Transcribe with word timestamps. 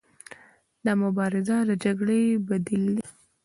دا 0.85 0.91
مبارزه 1.03 1.55
د 1.69 1.71
جګړې 1.83 2.21
بدیل 2.47 2.83
دی. 2.95 3.03